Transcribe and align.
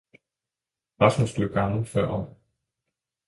Rasmus 1.01 1.33
blev 1.35 1.53
gammel 1.53 1.85
før 1.85 2.07
årene. 2.09 2.35